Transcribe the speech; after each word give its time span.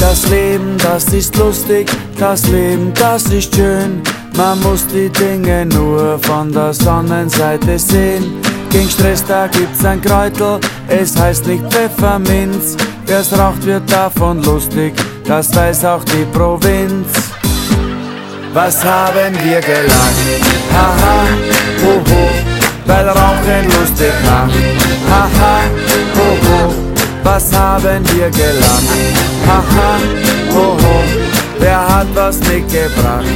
Das 0.00 0.28
Leben, 0.30 0.78
das 0.78 1.04
ist 1.12 1.36
lustig, 1.36 1.90
das 2.18 2.46
Leben, 2.48 2.92
das 2.94 3.24
ist 3.24 3.54
schön. 3.54 4.02
Man 4.36 4.60
muss 4.60 4.86
die 4.86 5.08
Dinge 5.10 5.66
nur 5.66 6.18
von 6.20 6.52
der 6.52 6.72
Sonnenseite 6.72 7.78
sehen. 7.78 8.40
Gegen 8.70 8.88
Stress, 8.88 9.24
da 9.26 9.46
gibt's 9.46 9.84
ein 9.84 10.00
Kräutel, 10.00 10.60
es 10.88 11.16
heißt 11.18 11.46
nicht 11.46 11.64
Pfefferminz. 11.72 12.76
Wer's 13.06 13.36
raucht, 13.38 13.64
wird 13.64 13.90
davon 13.90 14.42
lustig, 14.42 14.94
das 15.26 15.54
weiß 15.54 15.84
auch 15.84 16.04
die 16.04 16.24
Provinz. 16.32 17.08
Was 18.52 18.84
haben 18.84 19.34
wir 19.44 19.60
gelacht? 19.60 20.16
Haha, 20.72 21.26
weil 22.86 23.08
Rauchen 23.08 23.64
lustig 23.78 24.12
macht. 24.24 24.54
Haha, 25.10 25.60
hoho, 26.16 26.74
was 27.22 27.52
haben 27.52 28.04
wir 28.14 28.30
gelacht? 28.30 28.90
Haha, 29.46 29.98
hoho, 30.54 31.04
wer 31.58 31.88
hat 31.88 32.06
was 32.14 32.38
mitgebracht? 32.40 33.26